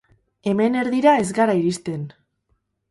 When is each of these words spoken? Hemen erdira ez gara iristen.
Hemen 0.51 0.77
erdira 0.81 1.13
ez 1.25 1.29
gara 1.41 1.59
iristen. 1.61 2.11